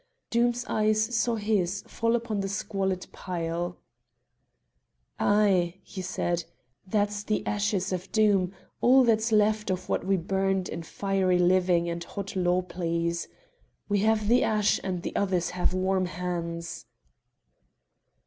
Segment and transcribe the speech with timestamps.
[0.31, 3.77] Doom's eyes saw his fall upon the squalid pile.
[5.19, 6.43] "Ay!" he said,
[6.87, 8.51] "that's the ashes of Doom,
[8.81, 13.27] all that's left of what we burned in fiery living and hot law pleas.
[13.87, 16.87] We have the ash and the others have warm hands."